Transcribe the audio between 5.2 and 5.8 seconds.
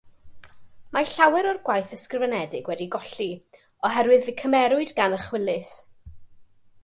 Chwilys.